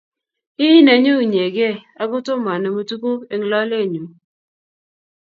[0.67, 4.03] Ii nenyu inyegei akot tomanemu tukug eng lalenyu